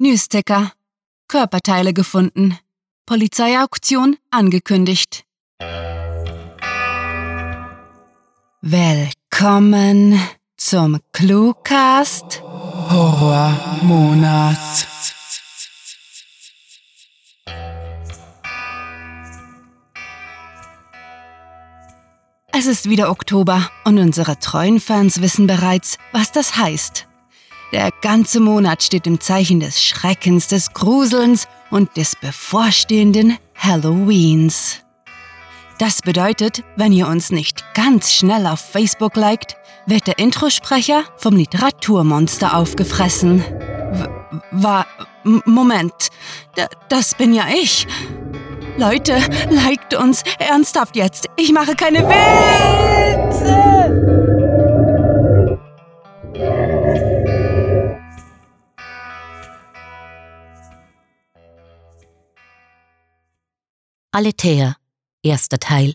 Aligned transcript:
Newsticker. 0.00 0.70
Körperteile 1.26 1.92
gefunden. 1.92 2.56
Polizeiauktion 3.04 4.16
angekündigt. 4.30 5.24
Willkommen 8.60 10.20
zum 10.56 11.00
Cluecast 11.10 12.40
Horrormonat. 12.42 14.56
Es 22.52 22.66
ist 22.66 22.88
wieder 22.88 23.10
Oktober 23.10 23.68
und 23.84 23.98
unsere 23.98 24.38
treuen 24.38 24.78
Fans 24.78 25.20
wissen 25.20 25.48
bereits, 25.48 25.98
was 26.12 26.30
das 26.30 26.56
heißt. 26.56 27.07
Der 27.72 27.90
ganze 28.00 28.40
Monat 28.40 28.82
steht 28.82 29.06
im 29.06 29.20
Zeichen 29.20 29.60
des 29.60 29.82
Schreckens, 29.82 30.48
des 30.48 30.72
Gruselns 30.72 31.46
und 31.70 31.96
des 31.96 32.16
bevorstehenden 32.16 33.36
Halloweens. 33.56 34.80
Das 35.78 36.00
bedeutet, 36.00 36.64
wenn 36.76 36.92
ihr 36.92 37.06
uns 37.06 37.30
nicht 37.30 37.62
ganz 37.74 38.12
schnell 38.12 38.46
auf 38.46 38.58
Facebook 38.60 39.16
liked, 39.16 39.56
wird 39.86 40.06
der 40.06 40.18
Introsprecher 40.18 41.04
vom 41.16 41.36
Literaturmonster 41.36 42.56
aufgefressen. 42.56 43.44
W 43.92 44.08
war. 44.50 44.86
Moment. 45.22 46.08
D 46.56 46.64
das 46.88 47.14
bin 47.14 47.32
ja 47.34 47.44
ich. 47.62 47.86
Leute, 48.76 49.18
liked 49.50 49.94
uns 49.94 50.22
ernsthaft 50.38 50.96
jetzt. 50.96 51.26
Ich 51.36 51.52
mache 51.52 51.74
keine 51.74 52.00
Witze. 52.08 52.97
Aletheia, 64.18 64.74
erster 65.22 65.60
Teil. 65.60 65.94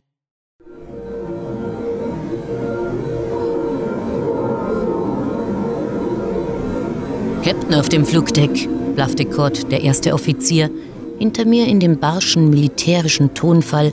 Captain 7.44 7.74
auf 7.74 7.90
dem 7.90 8.06
Flugdeck, 8.06 8.70
blaffte 8.96 9.26
Kurt, 9.26 9.70
der 9.74 9.82
erste 9.82 10.14
Offizier, 10.14 10.72
hinter 11.20 11.44
mir 11.44 11.68
in 11.68 11.82
dem 11.82 12.00
barschen 12.00 12.50
militärischen 12.50 13.34
Tonfall, 13.34 13.92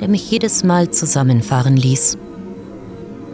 der 0.00 0.08
mich 0.08 0.30
jedes 0.30 0.64
Mal 0.64 0.90
zusammenfahren 0.90 1.76
ließ. 1.76 2.16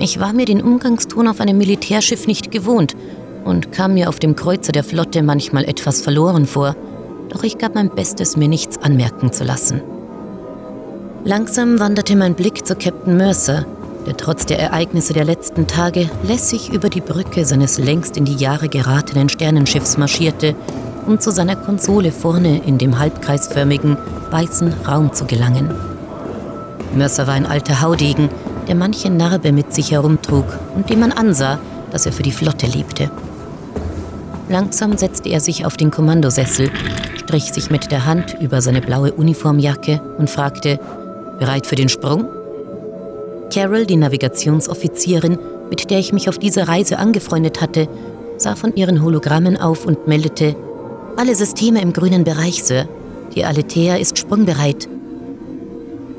Ich 0.01 0.19
war 0.19 0.33
mir 0.33 0.47
den 0.47 0.61
Umgangston 0.61 1.29
auf 1.29 1.41
einem 1.41 1.59
Militärschiff 1.59 2.27
nicht 2.27 2.51
gewohnt 2.51 2.97
und 3.45 3.70
kam 3.70 3.95
mir 3.95 4.09
auf 4.09 4.19
dem 4.19 4.35
Kreuzer 4.35 4.73
der 4.73 4.83
Flotte 4.83 5.23
manchmal 5.23 5.67
etwas 5.67 6.03
verloren 6.03 6.47
vor, 6.47 6.75
doch 7.29 7.45
ich 7.45 7.59
gab 7.59 7.77
mein 7.77 7.95
Bestes, 7.95 8.37
mir 8.37 8.48
nichts 8.48 8.77
anmerken 8.79 9.33
zu 9.33 9.45
lassen. 9.45 9.83
Langsam 11.25 11.78
wanderte 11.78 12.17
mein 12.17 12.34
Blick 12.34 12.67
zu 12.67 12.75
Captain 12.75 13.17
Mercer, 13.17 13.65
der 14.06 14.17
trotz 14.17 14.45
der 14.45 14.59
Ereignisse 14.59 15.12
der 15.12 15.25
letzten 15.25 15.69
Tage 15.69 16.11
lässig 16.25 16.73
über 16.73 16.89
die 16.89 17.01
Brücke 17.01 17.45
seines 17.45 17.79
längst 17.79 18.17
in 18.17 18.25
die 18.25 18.34
Jahre 18.34 18.69
geratenen 18.69 19.29
Sternenschiffs 19.29 19.97
marschierte, 19.98 20.56
um 21.06 21.20
zu 21.20 21.31
seiner 21.31 21.55
Konsole 21.55 22.11
vorne 22.11 22.61
in 22.67 22.77
dem 22.77 22.98
halbkreisförmigen, 22.98 23.97
weißen 24.33 24.73
Raum 24.89 25.12
zu 25.12 25.25
gelangen. 25.25 25.70
Mercer 26.97 27.29
war 27.29 27.34
ein 27.34 27.47
alter 27.47 27.81
Haudegen, 27.81 28.29
der 28.67 28.75
manche 28.75 29.09
Narbe 29.09 29.53
mit 29.53 29.73
sich 29.73 29.92
herumtrug 29.92 30.47
und 30.75 30.91
dem 30.91 30.98
man 30.98 31.12
ansah, 31.12 31.61
dass 31.92 32.05
er 32.05 32.12
für 32.12 32.25
die 32.25 32.33
Flotte 32.33 32.67
lebte. 32.67 33.12
Langsam 34.48 34.97
setzte 34.97 35.29
er 35.29 35.39
sich 35.39 35.64
auf 35.67 35.77
den 35.77 35.92
Kommandosessel, 35.92 36.73
strich 37.17 37.53
sich 37.53 37.70
mit 37.70 37.92
der 37.92 38.07
Hand 38.07 38.36
über 38.41 38.61
seine 38.61 38.81
blaue 38.81 39.12
Uniformjacke 39.12 40.01
und 40.19 40.29
fragte, 40.29 40.81
bereit 41.38 41.66
für 41.66 41.77
den 41.77 41.88
Sprung? 41.88 42.27
Carol, 43.52 43.86
die 43.86 43.97
Navigationsoffizierin, 43.97 45.39
mit 45.68 45.90
der 45.90 45.98
ich 45.98 46.12
mich 46.12 46.29
auf 46.29 46.39
dieser 46.39 46.68
Reise 46.68 46.98
angefreundet 46.98 47.61
hatte, 47.61 47.89
sah 48.36 48.55
von 48.57 48.74
ihren 48.74 49.02
Hologrammen 49.02 49.57
auf 49.57 49.86
und 49.86 50.07
meldete, 50.07 50.57
alle 51.17 51.34
Systeme 51.34 51.83
im 51.83 51.92
grünen 51.92 52.24
Bereich, 52.24 52.64
Sir. 52.64 52.89
Die 53.34 53.45
Aletheia 53.45 53.96
ist 53.96 54.18
sprungbereit. 54.18 54.89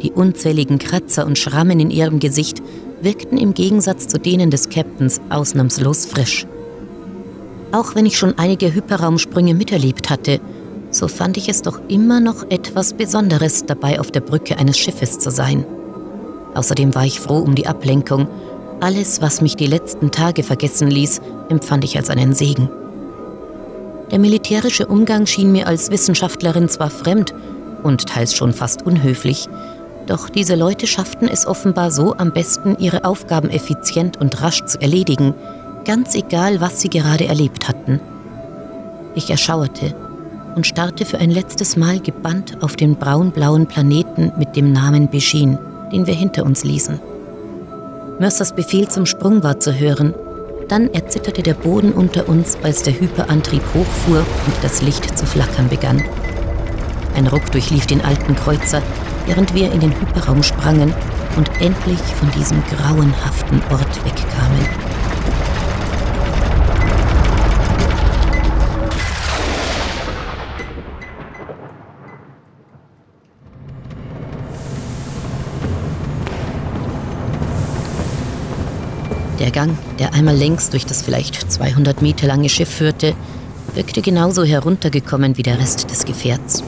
Die 0.02 0.12
unzähligen 0.12 0.80
Kratzer 0.80 1.26
und 1.26 1.38
Schrammen 1.38 1.80
in 1.80 1.90
ihrem 1.90 2.20
Gesicht 2.20 2.62
wirkten 3.02 3.38
im 3.38 3.54
Gegensatz 3.54 4.08
zu 4.08 4.20
denen 4.20 4.52
des 4.52 4.70
Captains 4.70 5.20
ausnahmslos 5.30 6.06
frisch. 6.06 6.46
Auch 7.72 7.96
wenn 7.96 8.06
ich 8.06 8.18
schon 8.18 8.38
einige 8.38 8.74
Hyperraumsprünge 8.74 9.56
miterlebt 9.56 10.10
hatte, 10.10 10.40
so 10.94 11.08
fand 11.08 11.38
ich 11.38 11.50
es 11.50 11.62
doch 11.62 11.82
immer 11.88 12.20
noch 12.20 12.50
etwas 12.50 12.94
Besonderes, 12.94 13.66
dabei 13.66 14.00
auf 14.00 14.12
der 14.12 14.22
Brücke 14.22 14.58
eines 14.58 14.78
Schiffes 14.78 15.20
zu 15.20 15.32
sein. 15.32 15.66
Außerdem 16.54 16.94
war 16.94 17.06
ich 17.06 17.20
froh 17.20 17.40
um 17.40 17.56
die 17.56 17.68
Ablenkung. 17.68 18.28
Alles, 18.80 19.22
was 19.22 19.42
mich 19.42 19.56
die 19.56 19.66
letzten 19.66 20.12
Tage 20.12 20.44
vergessen 20.44 20.90
ließ, 20.90 21.22
empfand 21.50 21.84
ich 21.84 21.98
als 21.98 22.10
einen 22.10 22.34
Segen. 22.34 22.70
Der 24.12 24.20
militärische 24.20 24.86
Umgang 24.86 25.26
schien 25.26 25.52
mir 25.52 25.68
als 25.68 25.90
Wissenschaftlerin 25.90 26.70
zwar 26.70 26.92
fremd 26.92 27.34
und 27.82 28.06
teils 28.08 28.36
schon 28.36 28.54
fast 28.54 28.86
unhöflich, 28.86 29.48
doch 30.06 30.30
diese 30.30 30.56
Leute 30.56 30.86
schafften 30.86 31.28
es 31.28 31.48
offenbar 31.48 31.90
so 31.90 32.16
am 32.18 32.34
besten, 32.34 32.76
ihre 32.78 33.06
Aufgaben 33.06 33.50
effizient 33.50 34.20
und 34.20 34.42
rasch 34.42 34.64
zu 34.66 34.80
erledigen, 34.80 35.34
ganz 35.86 36.14
egal, 36.14 36.62
was 36.62 36.82
sie 36.82 36.90
gerade 36.90 37.26
erlebt 37.26 37.68
hatten. 37.68 38.00
Ich 39.16 39.30
erschauerte 39.30 39.96
und 40.56 40.68
starrte 40.68 41.06
für 41.06 41.20
ein 41.20 41.32
letztes 41.32 41.76
Mal 41.76 42.00
gebannt 42.00 42.58
auf 42.62 42.76
den 42.76 42.96
braun-blauen 42.96 43.68
Planeten 43.68 44.32
mit 44.38 44.56
dem 44.56 44.72
Namen 44.72 45.10
Beschin 45.10 45.58
den 45.94 46.08
wir 46.08 46.16
hinter 46.16 46.44
uns 46.44 46.64
ließen. 46.64 47.00
Mörsers 48.20 48.54
Befehl 48.54 48.90
zum 48.90 49.06
Sprung 49.06 49.44
war 49.44 49.60
zu 49.60 49.78
hören. 49.80 50.14
Dann 50.68 50.92
erzitterte 50.94 51.44
der 51.44 51.54
Boden 51.54 51.94
unter 51.94 52.28
uns, 52.28 52.58
als 52.64 52.84
der 52.84 53.00
Hyperantrieb 53.00 53.62
hochfuhr 53.74 54.20
und 54.20 54.56
das 54.64 54.82
Licht 54.82 55.18
zu 55.18 55.26
flackern 55.26 55.70
begann. 55.70 56.04
Ein 57.16 57.28
Ruck 57.28 57.52
durchlief 57.52 57.86
den 57.86 58.02
alten 58.02 58.36
Kreuzer, 58.36 58.82
während 59.28 59.54
wir 59.54 59.72
in 59.72 59.80
den 59.80 59.92
Hyperraum 59.92 60.42
sprangen 60.42 60.94
und 61.38 61.50
endlich 61.62 62.00
von 62.00 62.30
diesem 62.32 62.62
grauenhaften 62.64 63.62
Ort 63.70 64.06
wegkamen. 64.06 64.93
Der 79.44 79.52
Gang, 79.52 79.78
der 80.00 80.14
einmal 80.14 80.38
längs 80.38 80.70
durch 80.70 80.86
das 80.86 81.02
vielleicht 81.02 81.52
200 81.52 82.02
Meter 82.02 82.28
lange 82.28 82.48
Schiff 82.48 82.70
führte, 82.70 83.14
wirkte 83.76 84.02
genauso 84.02 84.46
heruntergekommen 84.46 85.36
wie 85.36 85.44
der 85.44 85.60
Rest 85.60 85.92
des 85.92 86.06
Gefährts. 86.06 86.64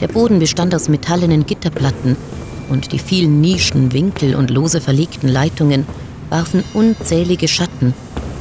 Der 0.00 0.06
Boden 0.06 0.38
bestand 0.38 0.76
aus 0.76 0.88
metallenen 0.88 1.44
Gitterplatten 1.44 2.16
und 2.70 2.92
die 2.92 3.00
vielen 3.00 3.40
Nischen, 3.40 3.92
Winkel 3.92 4.36
und 4.36 4.50
lose 4.50 4.80
verlegten 4.80 5.28
Leitungen 5.28 5.84
warfen 6.30 6.62
unzählige 6.72 7.48
Schatten, 7.48 7.94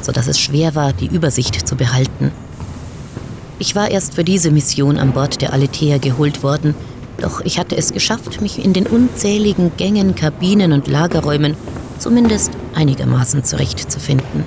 sodass 0.04 0.28
es 0.28 0.40
schwer 0.40 0.76
war, 0.76 0.94
die 0.94 1.08
Übersicht 1.08 1.68
zu 1.68 1.76
behalten. 1.76 2.32
Ich 3.58 3.74
war 3.76 3.90
erst 3.90 4.14
für 4.14 4.24
diese 4.24 4.52
Mission 4.52 5.00
an 5.00 5.14
Bord 5.14 5.42
der 5.42 5.52
Aletheia 5.52 5.98
geholt 5.98 6.44
worden, 6.44 6.76
doch 7.20 7.42
ich 7.42 7.58
hatte 7.58 7.76
es 7.76 7.92
geschafft, 7.92 8.40
mich 8.40 8.64
in 8.64 8.74
den 8.74 8.86
unzähligen 8.86 9.72
Gängen, 9.78 10.14
Kabinen 10.14 10.74
und 10.74 10.88
Lagerräumen 10.88 11.56
zumindest 11.98 12.52
einigermaßen 12.76 13.44
zurechtzufinden. 13.44 14.46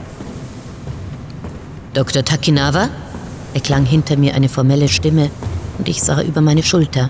Dr. 1.92 2.24
Takinawa? 2.24 2.88
erklang 3.54 3.86
hinter 3.86 4.16
mir 4.16 4.34
eine 4.34 4.48
formelle 4.48 4.88
Stimme 4.88 5.30
und 5.78 5.88
ich 5.88 6.02
sah 6.02 6.22
über 6.22 6.40
meine 6.40 6.62
Schulter. 6.62 7.08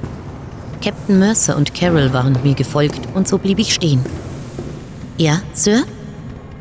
Captain 0.82 1.18
Mercer 1.18 1.56
und 1.56 1.74
Carol 1.74 2.12
waren 2.12 2.36
mir 2.42 2.54
gefolgt 2.54 3.00
und 3.14 3.26
so 3.26 3.38
blieb 3.38 3.58
ich 3.58 3.72
stehen. 3.72 4.04
Ja, 5.16 5.40
Sir? 5.54 5.84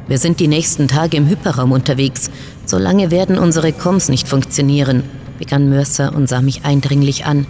Wir 0.07 0.17
sind 0.17 0.39
die 0.39 0.47
nächsten 0.47 0.87
Tage 0.87 1.17
im 1.17 1.27
Hyperraum 1.27 1.71
unterwegs. 1.71 2.29
Solange 2.65 3.11
werden 3.11 3.37
unsere 3.37 3.73
Coms 3.73 4.09
nicht 4.09 4.29
funktionieren, 4.29 5.03
begann 5.39 5.69
Mercer 5.69 6.13
und 6.15 6.27
sah 6.27 6.41
mich 6.41 6.63
eindringlich 6.63 7.25
an. 7.25 7.45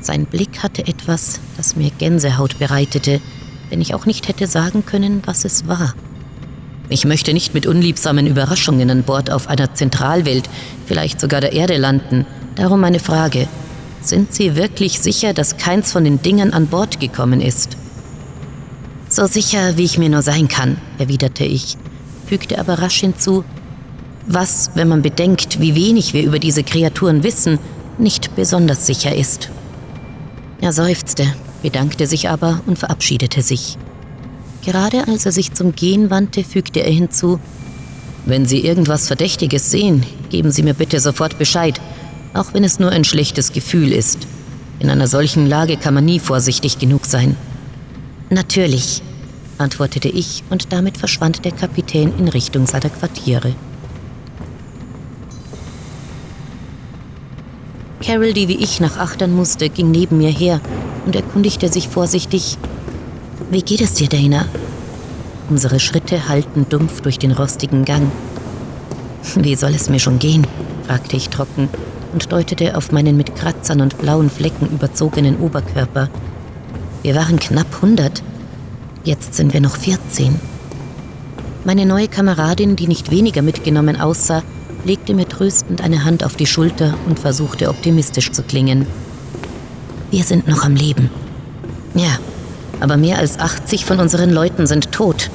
Sein 0.00 0.26
Blick 0.26 0.62
hatte 0.62 0.86
etwas, 0.86 1.40
das 1.56 1.76
mir 1.76 1.90
Gänsehaut 1.90 2.58
bereitete, 2.58 3.20
wenn 3.70 3.80
ich 3.80 3.94
auch 3.94 4.06
nicht 4.06 4.28
hätte 4.28 4.46
sagen 4.46 4.84
können, 4.84 5.22
was 5.24 5.44
es 5.44 5.66
war. 5.66 5.94
Ich 6.88 7.04
möchte 7.04 7.32
nicht 7.32 7.52
mit 7.52 7.66
unliebsamen 7.66 8.26
Überraschungen 8.26 8.90
an 8.90 9.02
Bord 9.02 9.30
auf 9.30 9.48
einer 9.48 9.74
Zentralwelt, 9.74 10.48
vielleicht 10.86 11.20
sogar 11.20 11.40
der 11.40 11.52
Erde 11.52 11.76
landen. 11.76 12.26
Darum 12.54 12.80
meine 12.80 13.00
Frage. 13.00 13.48
Sind 14.02 14.32
Sie 14.32 14.54
wirklich 14.54 15.00
sicher, 15.00 15.34
dass 15.34 15.56
keins 15.56 15.90
von 15.90 16.04
den 16.04 16.22
Dingern 16.22 16.52
an 16.52 16.68
Bord 16.68 17.00
gekommen 17.00 17.40
ist? 17.40 17.76
So 19.08 19.26
sicher, 19.26 19.76
wie 19.76 19.84
ich 19.84 19.98
mir 19.98 20.08
nur 20.08 20.22
sein 20.22 20.46
kann, 20.48 20.76
erwiderte 20.98 21.44
ich, 21.44 21.76
fügte 22.28 22.58
aber 22.58 22.80
rasch 22.80 23.00
hinzu. 23.00 23.44
was, 24.26 24.70
wenn 24.74 24.88
man 24.88 25.02
bedenkt, 25.02 25.60
wie 25.60 25.74
wenig 25.74 26.12
wir 26.12 26.24
über 26.24 26.38
diese 26.38 26.64
Kreaturen 26.64 27.22
wissen, 27.22 27.58
nicht 27.98 28.34
besonders 28.34 28.86
sicher 28.86 29.14
ist. 29.14 29.50
Er 30.60 30.72
seufzte, 30.72 31.26
bedankte 31.62 32.06
sich 32.06 32.28
aber 32.28 32.60
und 32.66 32.78
verabschiedete 32.78 33.42
sich. 33.42 33.78
Gerade 34.66 35.06
als 35.06 35.24
er 35.24 35.30
sich 35.30 35.52
zum 35.52 35.76
Gehen 35.76 36.10
wandte, 36.10 36.42
fügte 36.42 36.80
er 36.80 36.90
hinzu, 36.90 37.38
wenn 38.24 38.46
Sie 38.46 38.66
irgendwas 38.66 39.06
Verdächtiges 39.06 39.70
sehen, 39.70 40.04
geben 40.28 40.50
Sie 40.50 40.64
mir 40.64 40.74
bitte 40.74 40.98
sofort 40.98 41.38
Bescheid, 41.38 41.80
auch 42.34 42.52
wenn 42.52 42.64
es 42.64 42.80
nur 42.80 42.90
ein 42.90 43.04
schlechtes 43.04 43.52
Gefühl 43.52 43.92
ist. 43.92 44.26
In 44.80 44.90
einer 44.90 45.06
solchen 45.06 45.46
Lage 45.46 45.76
kann 45.76 45.94
man 45.94 46.04
nie 46.04 46.18
vorsichtig 46.18 46.80
genug 46.80 47.06
sein. 47.06 47.36
Natürlich, 48.28 49.02
antwortete 49.58 50.08
ich 50.08 50.42
und 50.50 50.72
damit 50.72 50.98
verschwand 50.98 51.44
der 51.44 51.52
Kapitän 51.52 52.12
in 52.18 52.26
Richtung 52.26 52.66
seiner 52.66 52.90
Quartiere. 52.90 53.54
Carol, 58.04 58.32
die 58.32 58.48
wie 58.48 58.56
ich 58.56 58.80
nach 58.80 58.98
Achtern 58.98 59.32
musste, 59.32 59.68
ging 59.68 59.92
neben 59.92 60.18
mir 60.18 60.30
her 60.30 60.60
und 61.06 61.14
erkundigte 61.14 61.68
sich 61.68 61.86
vorsichtig. 61.88 62.58
Wie 63.48 63.62
geht 63.62 63.80
es 63.80 63.94
dir, 63.94 64.08
Dana? 64.08 64.44
Unsere 65.48 65.78
Schritte 65.78 66.28
hallten 66.28 66.68
dumpf 66.68 67.00
durch 67.02 67.16
den 67.16 67.30
rostigen 67.30 67.84
Gang. 67.84 68.10
Wie 69.36 69.54
soll 69.54 69.70
es 69.70 69.88
mir 69.88 70.00
schon 70.00 70.18
gehen? 70.18 70.44
fragte 70.86 71.16
ich 71.16 71.28
trocken 71.28 71.68
und 72.12 72.32
deutete 72.32 72.76
auf 72.76 72.90
meinen 72.90 73.16
mit 73.16 73.36
Kratzern 73.36 73.80
und 73.80 73.98
blauen 73.98 74.30
Flecken 74.30 74.68
überzogenen 74.68 75.38
Oberkörper. 75.38 76.08
Wir 77.02 77.14
waren 77.14 77.38
knapp 77.38 77.72
100. 77.76 78.20
Jetzt 79.04 79.34
sind 79.34 79.52
wir 79.52 79.60
noch 79.60 79.76
14. 79.76 80.40
Meine 81.64 81.86
neue 81.86 82.08
Kameradin, 82.08 82.74
die 82.74 82.88
nicht 82.88 83.12
weniger 83.12 83.42
mitgenommen 83.42 84.00
aussah, 84.00 84.42
legte 84.84 85.14
mir 85.14 85.28
tröstend 85.28 85.82
eine 85.82 86.04
Hand 86.04 86.24
auf 86.24 86.34
die 86.34 86.46
Schulter 86.46 86.94
und 87.06 87.20
versuchte 87.20 87.68
optimistisch 87.68 88.32
zu 88.32 88.42
klingen. 88.42 88.86
Wir 90.10 90.24
sind 90.24 90.48
noch 90.48 90.64
am 90.64 90.74
Leben. 90.74 91.10
Ja, 91.94 92.18
aber 92.80 92.96
mehr 92.96 93.18
als 93.18 93.38
80 93.38 93.84
von 93.84 93.98
unseren 94.00 94.30
Leuten 94.30 94.66
sind 94.66 94.92
tot. 94.92 95.30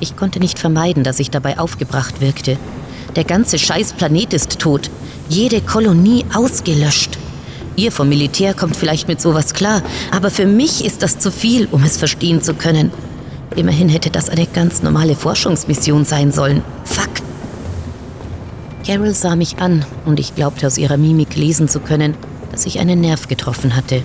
Ich 0.00 0.16
konnte 0.16 0.38
nicht 0.38 0.58
vermeiden, 0.58 1.04
dass 1.04 1.20
ich 1.20 1.30
dabei 1.30 1.58
aufgebracht 1.58 2.20
wirkte. 2.20 2.56
Der 3.16 3.24
ganze 3.24 3.58
Scheißplanet 3.58 4.32
ist 4.32 4.58
tot. 4.58 4.90
Jede 5.28 5.60
Kolonie 5.60 6.24
ausgelöscht. 6.34 7.18
Ihr 7.76 7.92
vom 7.92 8.08
Militär 8.08 8.54
kommt 8.54 8.76
vielleicht 8.76 9.08
mit 9.08 9.20
sowas 9.20 9.54
klar, 9.54 9.82
aber 10.10 10.30
für 10.30 10.46
mich 10.46 10.84
ist 10.84 11.02
das 11.02 11.18
zu 11.18 11.30
viel, 11.30 11.68
um 11.70 11.82
es 11.84 11.96
verstehen 11.96 12.42
zu 12.42 12.54
können. 12.54 12.90
Immerhin 13.56 13.88
hätte 13.88 14.10
das 14.10 14.28
eine 14.28 14.46
ganz 14.46 14.82
normale 14.82 15.14
Forschungsmission 15.14 16.04
sein 16.04 16.32
sollen. 16.32 16.62
Fuck. 16.84 17.08
Carol 18.86 19.14
sah 19.14 19.36
mich 19.36 19.58
an 19.58 19.84
und 20.06 20.18
ich 20.18 20.34
glaubte 20.34 20.66
aus 20.66 20.78
ihrer 20.78 20.96
Mimik 20.96 21.36
lesen 21.36 21.68
zu 21.68 21.80
können, 21.80 22.14
dass 22.50 22.66
ich 22.66 22.78
einen 22.78 23.00
Nerv 23.00 23.28
getroffen 23.28 23.76
hatte. 23.76 24.02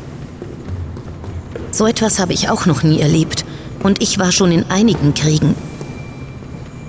So 1.73 1.87
etwas 1.87 2.19
habe 2.19 2.33
ich 2.33 2.49
auch 2.49 2.67
noch 2.67 2.83
nie 2.83 2.99
erlebt 2.99 3.45
und 3.81 3.99
ich 3.99 4.19
war 4.19 4.31
schon 4.31 4.51
in 4.51 4.69
einigen 4.69 5.15
Kriegen. 5.15 5.55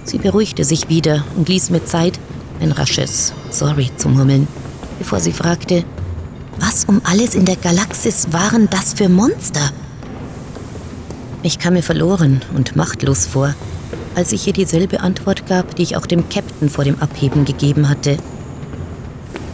Sie 0.04 0.18
beruhigte 0.18 0.62
sich 0.62 0.90
wieder 0.90 1.24
und 1.36 1.48
ließ 1.48 1.70
mir 1.70 1.86
Zeit, 1.86 2.20
ein 2.60 2.70
rasches 2.70 3.32
Sorry 3.50 3.90
zu 3.96 4.10
murmeln, 4.10 4.46
bevor 4.98 5.20
sie 5.20 5.32
fragte, 5.32 5.84
was 6.58 6.84
um 6.84 7.00
alles 7.04 7.34
in 7.34 7.46
der 7.46 7.56
Galaxis 7.56 8.28
waren 8.30 8.68
das 8.68 8.92
für 8.92 9.08
Monster? 9.08 9.70
Ich 11.42 11.58
kam 11.58 11.72
mir 11.72 11.82
verloren 11.82 12.42
und 12.54 12.76
machtlos 12.76 13.24
vor, 13.24 13.54
als 14.14 14.32
ich 14.32 14.46
ihr 14.46 14.52
dieselbe 14.52 15.00
Antwort 15.00 15.46
gab, 15.46 15.76
die 15.76 15.82
ich 15.82 15.96
auch 15.96 16.06
dem 16.06 16.28
Captain 16.28 16.68
vor 16.68 16.84
dem 16.84 17.00
Abheben 17.00 17.46
gegeben 17.46 17.88
hatte. 17.88 18.18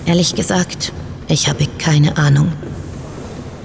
Ehrlich 0.07 0.35
gesagt, 0.35 0.93
ich 1.29 1.49
habe 1.49 1.69
keine 1.79 2.17
Ahnung. 2.17 2.53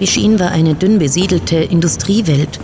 Beschin 0.06 0.40
war 0.40 0.52
eine 0.52 0.76
dünn 0.76 1.00
besiedelte 1.00 1.56
Industriewelt, 1.56 2.60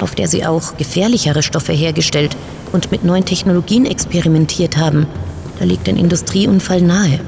auf 0.00 0.16
der 0.16 0.26
sie 0.26 0.44
auch 0.44 0.76
gefährlichere 0.76 1.44
Stoffe 1.44 1.72
hergestellt 1.72 2.36
und 2.72 2.90
mit 2.90 3.04
neuen 3.04 3.24
Technologien 3.24 3.86
experimentiert 3.86 4.76
haben. 4.76 5.06
Da 5.60 5.64
liegt 5.64 5.88
ein 5.88 5.96
Industrieunfall 5.96 6.82
nahe. 6.82 7.20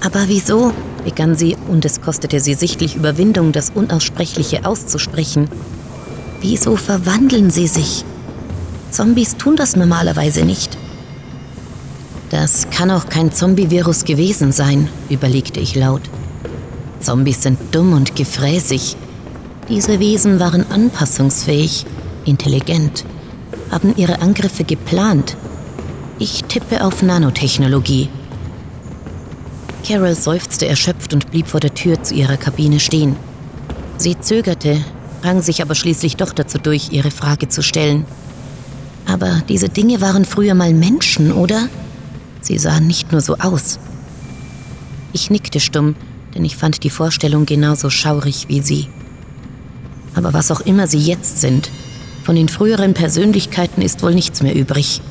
Aber 0.00 0.20
wieso? 0.26 0.72
begann 1.04 1.36
sie, 1.36 1.54
und 1.68 1.84
es 1.84 2.00
kostete 2.00 2.40
sie 2.40 2.54
sichtlich 2.54 2.96
Überwindung, 2.96 3.52
das 3.52 3.72
Unaussprechliche 3.74 4.64
auszusprechen. 4.64 5.50
Wieso 6.40 6.76
verwandeln 6.76 7.50
sie 7.50 7.66
sich? 7.66 8.06
Zombies 8.90 9.36
tun 9.36 9.54
das 9.54 9.76
normalerweise 9.76 10.46
nicht. 10.46 10.78
Das 12.30 12.70
kann 12.70 12.90
auch 12.90 13.10
kein 13.10 13.32
Zombie-Virus 13.32 14.06
gewesen 14.06 14.50
sein, 14.50 14.88
überlegte 15.10 15.60
ich 15.60 15.74
laut. 15.74 16.08
Zombies 17.00 17.42
sind 17.42 17.58
dumm 17.72 17.92
und 17.92 18.16
gefräßig. 18.16 18.96
Diese 19.68 20.00
Wesen 20.00 20.40
waren 20.40 20.64
anpassungsfähig, 20.70 21.84
intelligent, 22.24 23.04
haben 23.70 23.94
ihre 23.96 24.20
Angriffe 24.20 24.64
geplant. 24.64 25.36
Ich 26.18 26.44
tippe 26.44 26.84
auf 26.84 27.02
Nanotechnologie. 27.02 28.08
Carol 29.86 30.14
seufzte 30.14 30.66
erschöpft 30.66 31.14
und 31.14 31.30
blieb 31.30 31.48
vor 31.48 31.60
der 31.60 31.74
Tür 31.74 32.02
zu 32.02 32.14
ihrer 32.14 32.36
Kabine 32.36 32.80
stehen. 32.80 33.16
Sie 33.96 34.18
zögerte, 34.18 34.84
rang 35.22 35.42
sich 35.42 35.62
aber 35.62 35.74
schließlich 35.74 36.16
doch 36.16 36.32
dazu 36.32 36.58
durch, 36.58 36.92
ihre 36.92 37.10
Frage 37.10 37.48
zu 37.48 37.62
stellen. 37.62 38.04
Aber 39.06 39.42
diese 39.48 39.68
Dinge 39.68 40.00
waren 40.00 40.24
früher 40.24 40.54
mal 40.54 40.74
Menschen, 40.74 41.32
oder? 41.32 41.68
Sie 42.40 42.58
sahen 42.58 42.86
nicht 42.86 43.12
nur 43.12 43.20
so 43.20 43.36
aus. 43.36 43.78
Ich 45.12 45.30
nickte 45.30 45.60
stumm, 45.60 45.96
denn 46.38 46.44
ich 46.44 46.56
fand 46.56 46.84
die 46.84 46.90
Vorstellung 46.90 47.46
genauso 47.46 47.90
schaurig 47.90 48.46
wie 48.46 48.60
sie. 48.60 48.86
Aber 50.14 50.32
was 50.32 50.52
auch 50.52 50.60
immer 50.60 50.86
sie 50.86 51.00
jetzt 51.00 51.40
sind, 51.40 51.68
von 52.22 52.36
den 52.36 52.48
früheren 52.48 52.94
Persönlichkeiten 52.94 53.82
ist 53.82 54.04
wohl 54.04 54.14
nichts 54.14 54.40
mehr 54.40 54.54
übrig. 54.54 55.02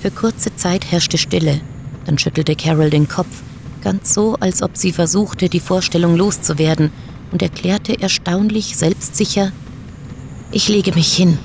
Für 0.00 0.12
kurze 0.12 0.54
Zeit 0.54 0.92
herrschte 0.92 1.18
Stille, 1.18 1.60
dann 2.06 2.18
schüttelte 2.18 2.54
Carol 2.54 2.88
den 2.88 3.08
Kopf, 3.08 3.42
ganz 3.82 4.14
so, 4.14 4.36
als 4.38 4.62
ob 4.62 4.76
sie 4.76 4.92
versuchte, 4.92 5.48
die 5.48 5.60
Vorstellung 5.60 6.16
loszuwerden, 6.16 6.92
und 7.32 7.42
erklärte 7.42 8.00
erstaunlich 8.00 8.76
selbstsicher, 8.76 9.52
ich 10.52 10.68
lege 10.68 10.92
mich 10.94 11.14
hin. 11.14 11.38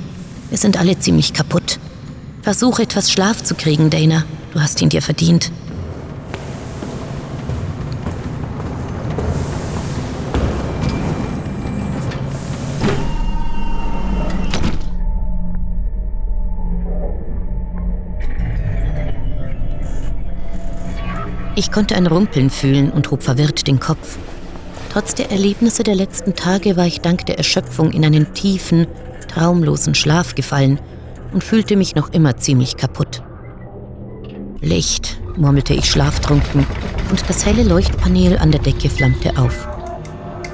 Wir 0.50 0.57
sind 0.57 0.80
alle 0.80 0.98
ziemlich 0.98 1.33
kaputt. 1.33 1.80
Versuch 2.41 2.80
etwas 2.80 3.12
Schlaf 3.12 3.44
zu 3.44 3.56
kriegen, 3.56 3.89
Dana. 3.89 4.24
Du 4.53 4.59
hast 4.59 4.81
ihn 4.81 4.89
dir 4.89 5.01
verdient. 5.01 5.51
Ich 21.57 21.71
konnte 21.71 21.95
ein 21.95 22.07
Rumpeln 22.07 22.50
fühlen 22.50 22.91
und 22.91 23.12
hob 23.12 23.24
verwirrt 23.24 23.67
den 23.67 23.79
Kopf. 23.79 24.17
Trotz 24.91 25.15
der 25.15 25.31
Erlebnisse 25.31 25.83
der 25.83 25.95
letzten 25.95 26.35
Tage 26.35 26.75
war 26.75 26.85
ich 26.85 27.00
dank 27.00 27.25
der 27.25 27.38
Erschöpfung 27.38 27.91
in 27.91 28.03
einen 28.03 28.33
tiefen, 28.33 28.88
traumlosen 29.29 29.95
Schlaf 29.95 30.35
gefallen 30.35 30.79
und 31.31 31.45
fühlte 31.45 31.77
mich 31.77 31.95
noch 31.95 32.12
immer 32.12 32.35
ziemlich 32.35 32.75
kaputt. 32.75 33.24
Licht, 34.59 35.21
murmelte 35.38 35.74
ich 35.74 35.89
schlaftrunken, 35.89 36.65
und 37.09 37.24
das 37.29 37.45
helle 37.45 37.63
Leuchtpanel 37.63 38.38
an 38.38 38.51
der 38.51 38.62
Decke 38.62 38.89
flammte 38.89 39.38
auf. 39.38 39.67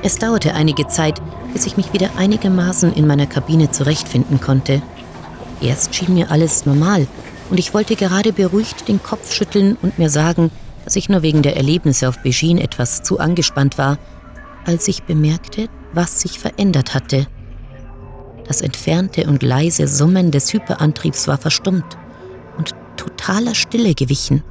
Es 0.03 0.17
dauerte 0.17 0.53
einige 0.53 0.87
Zeit, 0.87 1.19
bis 1.53 1.65
ich 1.65 1.77
mich 1.77 1.93
wieder 1.93 2.11
einigermaßen 2.17 2.93
in 2.93 3.07
meiner 3.07 3.27
Kabine 3.27 3.71
zurechtfinden 3.71 4.39
konnte. 4.39 4.81
Erst 5.61 5.95
schien 5.95 6.13
mir 6.13 6.29
alles 6.29 6.65
normal, 6.65 7.07
und 7.49 7.59
ich 7.59 7.73
wollte 7.73 7.95
gerade 7.95 8.33
beruhigt 8.33 8.87
den 8.87 9.01
Kopf 9.01 9.33
schütteln 9.33 9.77
und 9.81 9.97
mir 9.99 10.09
sagen, 10.09 10.51
dass 10.83 10.95
ich 10.95 11.09
nur 11.09 11.21
wegen 11.21 11.41
der 11.41 11.57
Erlebnisse 11.57 12.07
auf 12.07 12.19
Beijing 12.19 12.57
etwas 12.57 13.03
zu 13.03 13.19
angespannt 13.19 13.77
war, 13.77 13.97
als 14.65 14.87
ich 14.87 15.03
bemerkte, 15.03 15.69
was 15.93 16.21
sich 16.21 16.39
verändert 16.39 16.93
hatte. 16.93 17.27
Das 18.47 18.61
entfernte 18.61 19.27
und 19.27 19.43
leise 19.43 19.87
Summen 19.87 20.31
des 20.31 20.51
Hyperantriebs 20.53 21.27
war 21.27 21.37
verstummt 21.37 21.97
und 22.57 22.75
totaler 22.97 23.55
Stille 23.55 23.93
gewichen. 23.93 24.43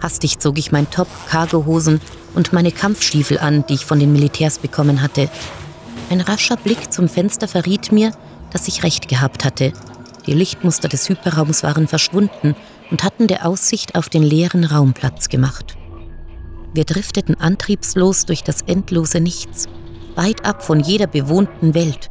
Hastig 0.00 0.38
zog 0.38 0.58
ich 0.58 0.72
mein 0.72 0.90
Top, 0.90 1.08
Cargohosen 1.28 2.00
und 2.34 2.52
meine 2.52 2.72
Kampfstiefel 2.72 3.38
an, 3.38 3.64
die 3.68 3.74
ich 3.74 3.86
von 3.86 3.98
den 3.98 4.12
Militärs 4.12 4.58
bekommen 4.58 5.02
hatte. 5.02 5.30
Ein 6.10 6.20
rascher 6.20 6.56
Blick 6.56 6.92
zum 6.92 7.08
Fenster 7.08 7.48
verriet 7.48 7.90
mir, 7.90 8.12
dass 8.50 8.68
ich 8.68 8.82
recht 8.82 9.08
gehabt 9.08 9.44
hatte. 9.44 9.72
Die 10.26 10.34
Lichtmuster 10.34 10.88
des 10.88 11.08
Hyperraums 11.08 11.62
waren 11.62 11.88
verschwunden 11.88 12.54
und 12.90 13.02
hatten 13.02 13.26
der 13.26 13.46
Aussicht 13.46 13.94
auf 13.94 14.08
den 14.08 14.22
leeren 14.22 14.64
Raum 14.64 14.92
Platz 14.92 15.28
gemacht. 15.28 15.76
Wir 16.74 16.84
drifteten 16.84 17.36
antriebslos 17.36 18.26
durch 18.26 18.42
das 18.42 18.62
endlose 18.62 19.20
Nichts, 19.20 19.66
weit 20.16 20.44
ab 20.44 20.62
von 20.62 20.80
jeder 20.80 21.06
bewohnten 21.06 21.74
Welt. 21.74 22.10